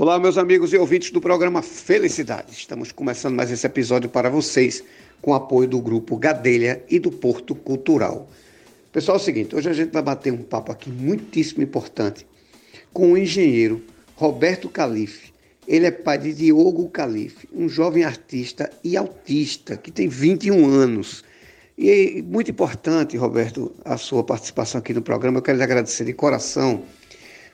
[0.00, 2.52] Olá, meus amigos e ouvintes do programa Felicidade.
[2.52, 4.82] Estamos começando mais esse episódio para vocês
[5.20, 8.26] com apoio do grupo Gadelha e do Porto Cultural.
[8.90, 12.26] Pessoal, é o seguinte, hoje a gente vai bater um papo aqui muitíssimo importante
[12.94, 13.84] com o engenheiro
[14.14, 15.34] Roberto Calife.
[15.68, 21.22] Ele é pai de Diogo Calife, um jovem artista e autista que tem 21 anos.
[21.76, 25.40] E muito importante, Roberto, a sua participação aqui no programa.
[25.40, 26.84] Eu quero lhe agradecer de coração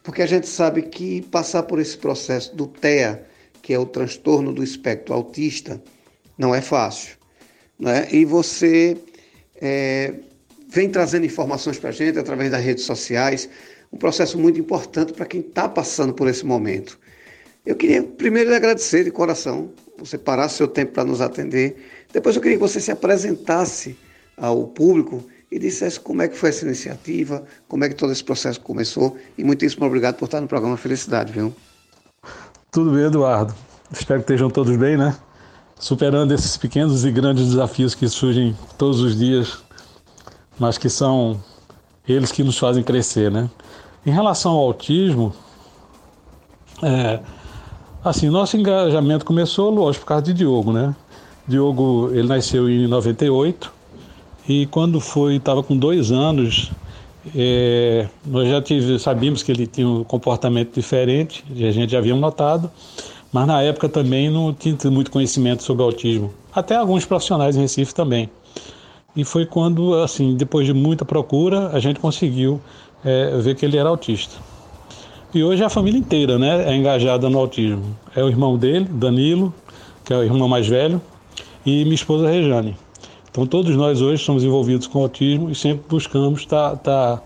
[0.07, 3.27] porque a gente sabe que passar por esse processo do TEA,
[3.61, 5.83] que é o transtorno do espectro autista,
[6.39, 7.17] não é fácil.
[7.77, 8.07] Né?
[8.13, 8.97] E você
[9.61, 10.15] é,
[10.69, 13.49] vem trazendo informações para a gente através das redes sociais,
[13.93, 17.01] um processo muito importante para quem está passando por esse momento.
[17.67, 21.85] Eu queria primeiro lhe agradecer de coração, você parar seu tempo para nos atender.
[22.13, 23.97] Depois eu queria que você se apresentasse
[24.37, 28.25] ao público e dissesse como é que foi essa iniciativa, como é que todo esse
[28.25, 29.17] processo começou.
[29.39, 31.55] E muitíssimo obrigado por estar no programa Felicidade, viu?
[32.71, 33.55] Tudo bem, Eduardo.
[33.93, 35.17] Espero que estejam todos bem, né?
[35.79, 39.63] Superando esses pequenos e grandes desafios que surgem todos os dias,
[40.59, 41.41] mas que são
[42.09, 43.49] eles que nos fazem crescer, né?
[44.05, 45.35] Em relação ao autismo,
[46.83, 47.21] é,
[48.05, 50.95] assim, nosso engajamento começou, lógico, por causa de Diogo, né?
[51.47, 53.73] Diogo, ele nasceu em 98,
[54.49, 56.71] e quando foi, estava com dois anos,
[57.35, 62.15] é, nós já tive, sabíamos que ele tinha um comportamento diferente, a gente já havia
[62.15, 62.71] notado,
[63.33, 66.33] mas na época também não tinha muito conhecimento sobre autismo.
[66.55, 68.31] Até alguns profissionais em Recife também.
[69.17, 72.61] E foi quando, assim, depois de muita procura, a gente conseguiu
[73.05, 74.37] é, ver que ele era autista.
[75.35, 77.97] E hoje a família inteira né, é engajada no autismo.
[78.15, 79.53] É o irmão dele, Danilo,
[80.05, 81.01] que é o irmão mais velho,
[81.65, 82.77] e minha esposa Rejane.
[83.37, 87.23] Então, todos nós hoje somos envolvidos com autismo e sempre buscamos estar tá, tá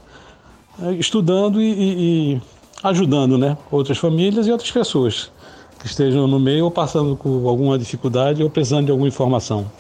[0.89, 2.43] é, estudando e, e, e,
[2.83, 5.31] ajudando né, outras famílias e outras pessoas
[5.79, 9.71] que estejam no meio ou passando por alguma dificuldade ou precisando de alguma informação.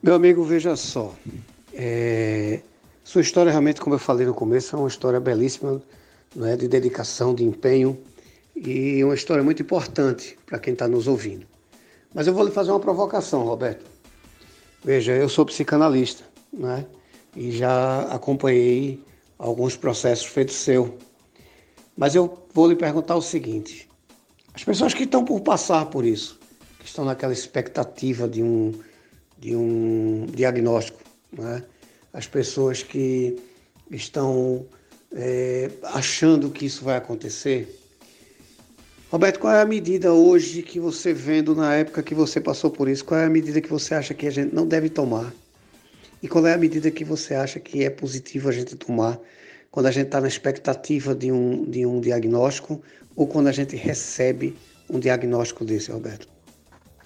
[0.00, 1.12] Meu amigo, veja só.
[1.74, 2.60] É...
[3.02, 5.82] Sua história, realmente, como eu falei no começo, é uma história belíssima,
[6.36, 7.98] né, de dedicação, de empenho
[8.54, 11.44] e uma história muito importante para quem está nos ouvindo.
[12.14, 13.89] Mas eu vou lhe fazer uma provocação, Roberto.
[14.82, 16.86] Veja, eu sou psicanalista, né?
[17.36, 19.02] E já acompanhei
[19.38, 20.98] alguns processos feitos seu.
[21.96, 23.88] Mas eu vou lhe perguntar o seguinte:
[24.54, 26.40] as pessoas que estão por passar por isso,
[26.78, 28.72] que estão naquela expectativa de um,
[29.38, 31.00] de um diagnóstico,
[31.32, 31.62] né?
[32.12, 33.38] as pessoas que
[33.90, 34.66] estão
[35.12, 37.79] é, achando que isso vai acontecer,
[39.10, 42.88] Roberto, qual é a medida hoje que você vendo na época que você passou por
[42.88, 43.04] isso?
[43.04, 45.32] Qual é a medida que você acha que a gente não deve tomar?
[46.22, 49.18] E qual é a medida que você acha que é positivo a gente tomar
[49.68, 52.80] quando a gente está na expectativa de um, de um diagnóstico
[53.16, 54.56] ou quando a gente recebe
[54.88, 56.28] um diagnóstico desse, Roberto?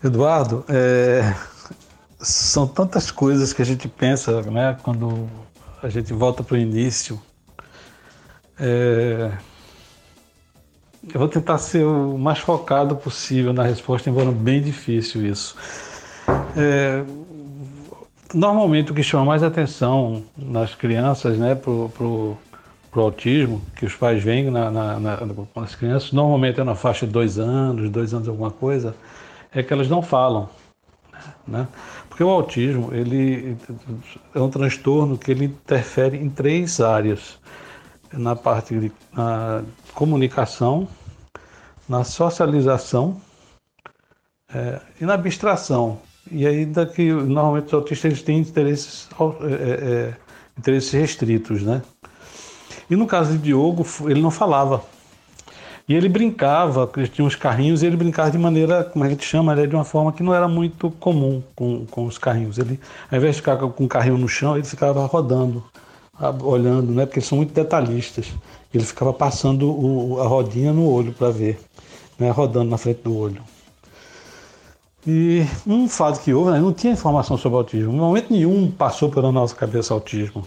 [0.03, 1.35] Eduardo, é...
[2.21, 5.27] são tantas coisas que a gente pensa, né, quando
[5.83, 7.19] a gente volta para o início.
[8.59, 9.33] É
[11.13, 15.57] eu vou tentar ser o mais focado possível na resposta, embora bem difícil isso.
[16.57, 17.03] É,
[18.33, 22.37] normalmente o que chama mais atenção nas crianças, né, pro, pro,
[22.91, 25.19] pro autismo, que os pais veem na, na, na,
[25.55, 28.95] nas crianças, normalmente é na faixa de dois anos, dois anos alguma coisa,
[29.53, 30.49] é que elas não falam,
[31.47, 31.69] né?
[32.09, 33.57] Porque o autismo, ele
[34.35, 37.39] é um transtorno que ele interfere em três áreas
[38.17, 39.63] na parte de na
[39.95, 40.89] comunicação,
[41.89, 43.21] na socialização
[44.53, 45.99] é, e na abstração.
[46.31, 50.15] E ainda que normalmente os autistas eles têm interesses, é, é, é,
[50.59, 51.83] interesses restritos, né?
[52.89, 54.83] E no caso de Diogo, ele não falava.
[55.87, 59.25] E ele brincava, ele tinha uns carrinhos e ele brincava de maneira, como a gente
[59.25, 62.57] chama, né, de uma forma que não era muito comum com, com os carrinhos.
[62.57, 62.81] Ele,
[63.11, 65.63] ao invés de ficar com o carrinho no chão, ele ficava rodando
[66.43, 67.07] olhando, né?
[67.07, 68.33] Porque eles são muito detalhistas.
[68.73, 71.61] Ele ficava passando o, a rodinha no olho para ver,
[72.19, 72.31] né?
[72.31, 73.43] Rodando na frente do olho.
[75.07, 76.59] E um fato que houve, né?
[76.59, 77.93] não tinha informação sobre autismo.
[77.93, 80.47] Em momento nenhum passou pela nossa cabeça autismo.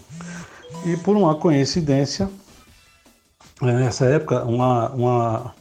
[0.84, 2.28] E por uma coincidência,
[3.62, 5.56] né, nessa época, uma, uma...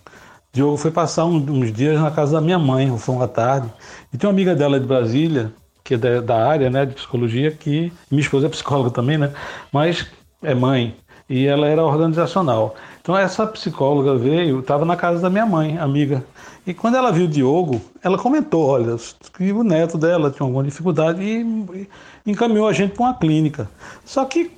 [0.52, 3.70] Diogo foi passar uns dias na casa da minha mãe, foi uma tarde,
[4.10, 5.52] e tem uma amiga dela de Brasília,
[5.86, 9.32] que é da, da área né, de psicologia, que minha esposa é psicóloga também, né?
[9.72, 10.04] Mas
[10.42, 10.96] é mãe
[11.30, 12.74] e ela era organizacional.
[13.00, 16.24] Então essa psicóloga veio, estava na casa da minha mãe, amiga.
[16.66, 18.96] E quando ela viu o Diogo, ela comentou, olha,
[19.36, 21.88] que o neto dela tinha alguma dificuldade e,
[22.26, 23.70] encaminhou a gente para uma clínica.
[24.04, 24.50] Só que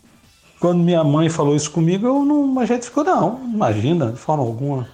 [0.58, 4.42] quando minha mãe falou isso comigo, eu não, a gente ficou, não, imagina, de forma
[4.42, 4.88] alguma.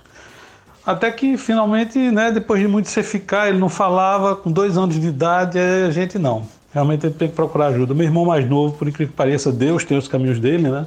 [0.86, 4.98] Até que finalmente, né, depois de muito você ficar, ele não falava, com dois anos
[5.00, 6.46] de idade, a gente não.
[6.72, 7.94] Realmente ele tem que procurar ajuda.
[7.94, 10.86] Meu irmão mais novo, por incrível que pareça, Deus tem os caminhos dele, né?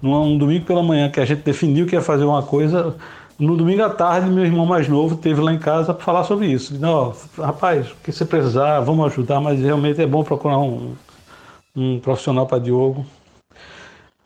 [0.00, 2.94] Num domingo pela manhã que a gente definiu que ia fazer uma coisa,
[3.38, 6.46] no domingo à tarde, meu irmão mais novo teve lá em casa para falar sobre
[6.46, 6.72] isso.
[6.72, 7.12] Disse, oh,
[7.42, 10.94] rapaz, o que você precisar, vamos ajudar, mas realmente é bom procurar um,
[11.74, 13.04] um profissional para Diogo.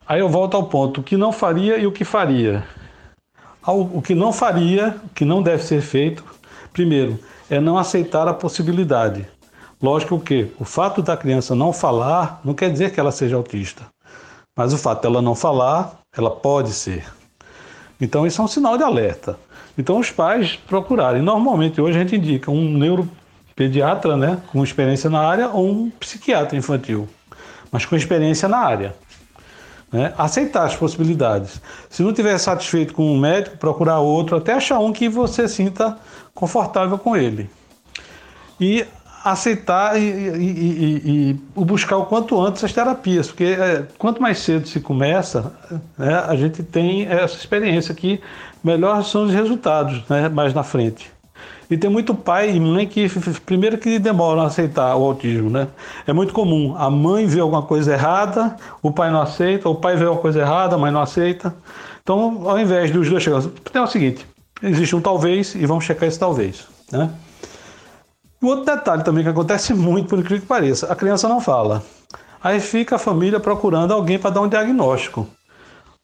[0.07, 2.65] Aí eu volto ao ponto: o que não faria e o que faria.
[3.67, 6.25] O que não faria, o que não deve ser feito,
[6.73, 7.19] primeiro,
[7.49, 9.27] é não aceitar a possibilidade.
[9.83, 13.83] Lógico que o fato da criança não falar não quer dizer que ela seja autista.
[14.57, 17.05] Mas o fato dela não falar, ela pode ser.
[18.01, 19.39] Então isso é um sinal de alerta.
[19.77, 21.23] Então os pais procurarem.
[21.23, 26.57] Normalmente hoje a gente indica um neuropediatra, né, com experiência na área, ou um psiquiatra
[26.57, 27.09] infantil,
[27.71, 28.95] mas com experiência na área.
[29.93, 30.13] Né?
[30.17, 31.61] Aceitar as possibilidades.
[31.89, 35.97] Se não estiver satisfeito com um médico, procurar outro, até achar um que você sinta
[36.35, 37.51] confortável com ele.
[38.61, 38.87] E
[39.25, 44.39] aceitar e, e, e, e, buscar o quanto antes as terapias, porque é, quanto mais
[44.39, 45.53] cedo se começa,
[45.99, 48.21] né, a gente tem essa experiência que
[48.65, 51.11] melhores são os resultados né, mais na frente.
[51.71, 53.09] E tem muito pai e mãe que,
[53.47, 55.69] primeiro, que demoram a aceitar o autismo, né?
[56.05, 56.75] É muito comum.
[56.77, 60.41] A mãe vê alguma coisa errada, o pai não aceita, o pai vê alguma coisa
[60.41, 61.55] errada, a mãe não aceita.
[62.03, 64.27] Então, ao invés dos dois chegarem, tem o seguinte:
[64.61, 67.11] existe um talvez e vamos checar esse talvez, né?
[68.43, 71.85] O outro detalhe também que acontece muito, por incrível que pareça, a criança não fala.
[72.43, 75.29] Aí fica a família procurando alguém para dar um diagnóstico.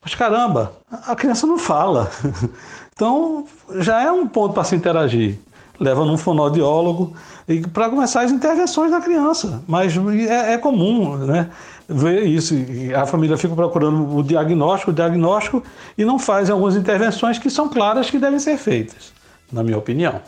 [0.07, 2.09] Mas caramba, a criança não fala.
[2.95, 3.45] Então
[3.81, 5.39] já é um ponto para se interagir.
[5.79, 7.13] Leva num fonoaudiólogo
[7.47, 9.63] e para começar as intervenções da criança.
[9.69, 11.51] Mas é, é comum, né?
[11.87, 12.55] Ver isso.
[12.99, 15.63] A família fica procurando o diagnóstico, o diagnóstico
[15.99, 19.13] e não faz algumas intervenções que são claras que devem ser feitas,
[19.53, 20.19] na minha opinião.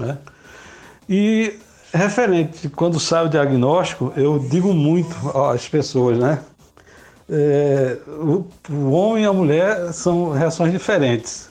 [0.00, 0.16] Né?
[1.06, 1.52] E
[1.92, 6.38] referente, quando sai o diagnóstico, eu digo muito às pessoas, né?
[7.32, 11.48] É, o, o, homem e a mulher são reações diferentes.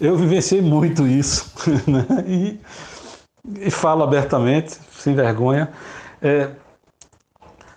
[0.00, 1.52] Eu vivenciei muito isso,
[1.86, 2.04] né?
[2.26, 2.58] E,
[3.60, 5.70] e falo abertamente, sem vergonha.
[6.20, 6.50] É,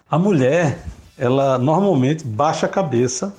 [0.09, 0.79] a mulher,
[1.15, 3.35] ela normalmente baixa a cabeça,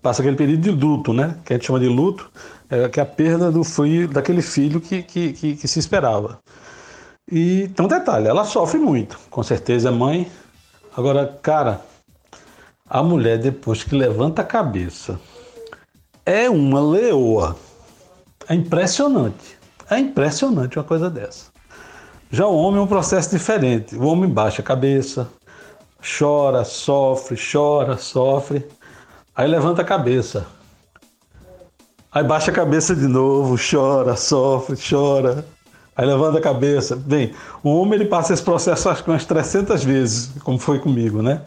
[0.00, 1.36] passa aquele período de luto, né?
[1.44, 2.30] Que a gente chama de luto,
[2.70, 6.38] é, que é a perda do filho, daquele filho que, que, que, que se esperava.
[7.30, 10.30] E tem um detalhe, ela sofre muito, com certeza é mãe.
[10.96, 11.80] Agora, cara,
[12.94, 15.18] a mulher depois que levanta a cabeça
[16.24, 17.56] é uma leoa.
[18.48, 19.58] É impressionante.
[19.90, 21.46] É impressionante uma coisa dessa.
[22.30, 23.96] Já o homem é um processo diferente.
[23.96, 25.28] O homem baixa a cabeça,
[26.18, 28.64] chora, sofre, chora, sofre.
[29.34, 30.46] Aí levanta a cabeça.
[32.12, 35.44] Aí baixa a cabeça de novo, chora, sofre, chora.
[35.96, 36.94] Aí levanta a cabeça.
[36.94, 41.20] Bem, o homem ele passa esse processo acho que umas 300 vezes, como foi comigo,
[41.22, 41.42] né?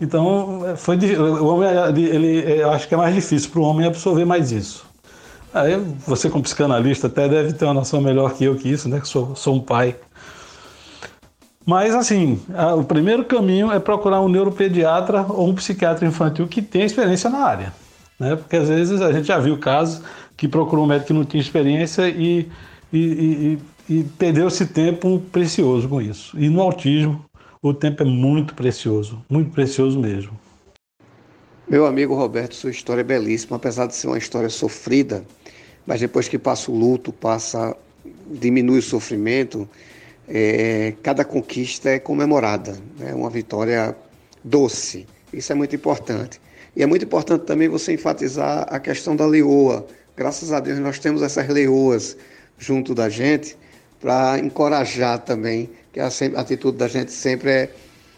[0.00, 4.24] Então, foi, o homem, ele, eu acho que é mais difícil para o homem absorver
[4.24, 4.84] mais isso.
[5.54, 9.00] Aí você, como psicanalista, até deve ter uma noção melhor que eu que isso, né?
[9.00, 9.96] Que sou, sou um pai.
[11.64, 16.60] Mas, assim, a, o primeiro caminho é procurar um neuropediatra ou um psiquiatra infantil que
[16.62, 17.72] tenha experiência na área.
[18.18, 18.34] Né?
[18.34, 20.02] Porque, às vezes, a gente já viu casos
[20.36, 22.50] que procurou um médico que não tinha experiência e,
[22.92, 26.38] e, e e perdeu-se tempo precioso com isso.
[26.38, 27.24] E no autismo,
[27.62, 30.38] o tempo é muito precioso, muito precioso mesmo.
[31.68, 35.24] Meu amigo Roberto, sua história é belíssima, apesar de ser uma história sofrida,
[35.86, 37.76] mas depois que passa o luto, passa,
[38.32, 39.68] diminui o sofrimento,
[40.28, 43.14] é, cada conquista é comemorada, é né?
[43.14, 43.96] uma vitória
[44.42, 45.06] doce.
[45.32, 46.40] Isso é muito importante.
[46.74, 49.86] E é muito importante também você enfatizar a questão da leoa.
[50.16, 52.16] Graças a Deus nós temos essas leoas
[52.58, 53.56] junto da gente
[54.02, 57.70] para encorajar também, que a, a, atitude da gente sempre é,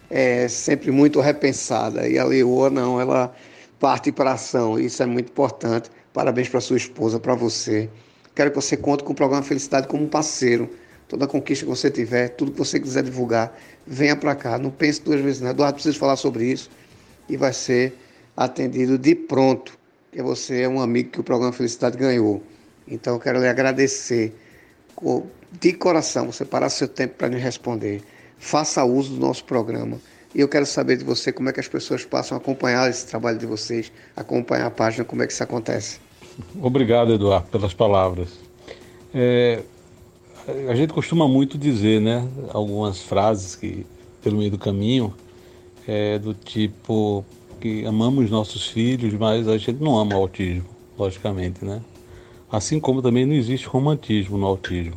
[0.08, 2.08] é sempre muito repensada.
[2.08, 3.34] E a Leoa não, ela
[3.78, 4.78] parte para a ação.
[4.80, 5.90] Isso é muito importante.
[6.14, 7.90] Parabéns para sua esposa, para você.
[8.34, 10.70] Quero que você conte com o programa Felicidade como parceiro.
[11.06, 13.54] Toda conquista que você tiver, tudo que você quiser divulgar,
[13.86, 14.58] venha para cá.
[14.58, 15.50] Não pense duas vezes, não.
[15.50, 16.70] Eduardo precisa falar sobre isso
[17.28, 17.92] e vai ser
[18.34, 19.78] atendido de pronto,
[20.10, 22.42] porque você é um amigo que o programa Felicidade ganhou.
[22.88, 24.34] Então, eu quero lhe agradecer
[25.60, 28.02] de coração, você parar seu tempo para me responder.
[28.38, 29.98] Faça uso do nosso programa.
[30.34, 33.06] E eu quero saber de você como é que as pessoas passam a acompanhar esse
[33.06, 36.00] trabalho de vocês, acompanhar a página, como é que isso acontece.
[36.60, 38.28] Obrigado, Eduardo, pelas palavras.
[39.14, 39.62] É,
[40.68, 43.86] a gente costuma muito dizer, né, algumas frases que
[44.24, 45.14] pelo meio do caminho,
[45.86, 47.24] é, do tipo
[47.60, 50.64] que amamos nossos filhos, mas a gente não ama o autismo,
[50.98, 51.80] logicamente, né?
[52.54, 54.94] Assim como também não existe romantismo no autismo.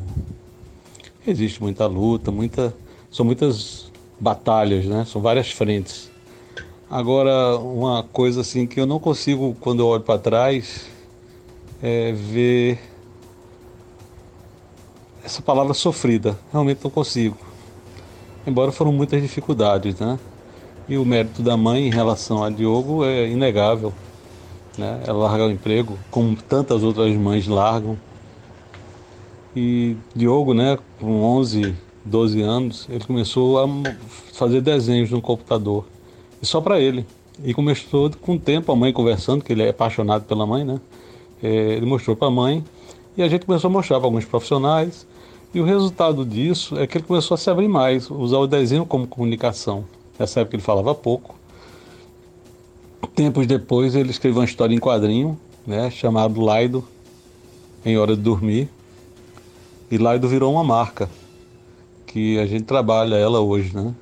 [1.26, 2.72] Existe muita luta, muita,
[3.10, 5.04] são muitas batalhas, né?
[5.04, 6.08] São várias frentes.
[6.88, 10.86] Agora, uma coisa assim que eu não consigo, quando eu olho para trás,
[11.82, 12.78] é ver
[15.24, 16.38] essa palavra sofrida.
[16.52, 17.36] Realmente não consigo.
[18.46, 20.16] Embora foram muitas dificuldades, né?
[20.88, 23.92] E o mérito da mãe em relação a Diogo é inegável.
[24.78, 25.02] Né?
[25.06, 27.98] Ela larga o emprego, como tantas outras mães largam.
[29.56, 33.68] E Diogo, né, com 11, 12 anos, ele começou a
[34.32, 35.84] fazer desenhos no computador.
[36.40, 37.04] E só para ele.
[37.42, 40.80] E começou com o tempo a mãe conversando, que ele é apaixonado pela mãe, né?
[41.42, 42.64] É, ele mostrou para a mãe
[43.16, 45.06] e a gente começou a mostrar para alguns profissionais.
[45.54, 48.84] E o resultado disso é que ele começou a se abrir mais, usar o desenho
[48.84, 49.84] como comunicação.
[50.18, 51.37] Nessa época ele falava pouco.
[53.14, 56.86] Tempos depois ele escreveu uma história em quadrinho, né, chamado Laido,
[57.84, 58.68] em Hora de Dormir.
[59.90, 61.08] E Laido virou uma marca,
[62.06, 63.94] que a gente trabalha ela hoje, né?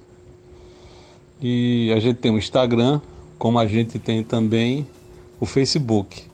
[1.41, 3.01] E a gente tem o Instagram,
[3.39, 4.87] como a gente tem também
[5.41, 6.25] o Facebook.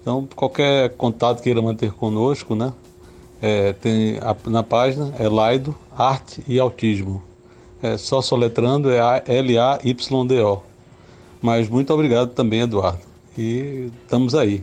[0.00, 2.72] Então, qualquer contato queira manter conosco, né?
[3.40, 7.22] É, tem a, na página é Laido Arte e Autismo.
[7.82, 10.71] É só soletrando é L-A-Y-D-O.
[11.42, 13.00] Mas muito obrigado também, Eduardo.
[13.36, 14.62] E estamos aí,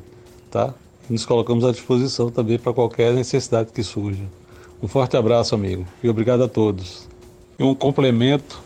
[0.49, 0.73] tá?
[1.09, 4.23] Nos colocamos à disposição também para qualquer necessidade que surja.
[4.81, 7.09] Um forte abraço, amigo, e obrigado a todos.
[7.57, 8.61] E um complemento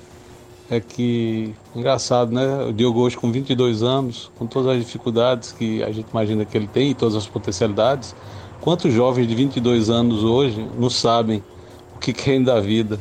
[0.70, 2.66] é que, engraçado, né?
[2.66, 6.56] O Diogo hoje com 22 anos, com todas as dificuldades que a gente imagina que
[6.56, 8.16] ele tem e todas as potencialidades,
[8.62, 11.44] quantos jovens de 22 anos hoje não sabem
[11.96, 13.00] o que querem da vida?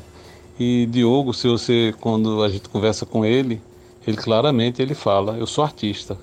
[0.59, 3.61] E Diogo, se você, quando a gente conversa com ele,
[4.07, 6.19] ele claramente ele fala, eu sou artista.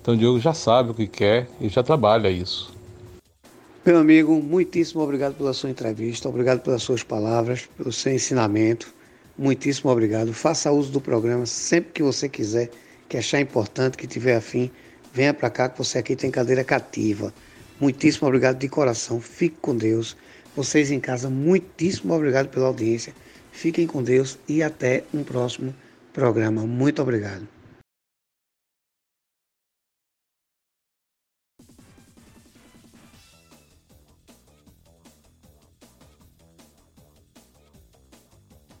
[0.00, 2.72] Então Diogo já sabe o que quer e já trabalha isso.
[3.84, 8.92] Meu amigo, muitíssimo obrigado pela sua entrevista, obrigado pelas suas palavras, pelo seu ensinamento.
[9.36, 10.32] Muitíssimo obrigado.
[10.32, 12.70] Faça uso do programa sempre que você quiser,
[13.08, 14.70] que achar importante, que tiver afim,
[15.12, 17.32] venha para cá que você aqui tem cadeira cativa.
[17.80, 19.20] Muitíssimo obrigado de coração.
[19.20, 20.16] Fique com Deus.
[20.56, 23.14] Vocês em casa, muitíssimo obrigado pela audiência.
[23.52, 25.72] Fiquem com Deus e até um próximo
[26.18, 26.66] programa.
[26.66, 27.57] Muito obrigado.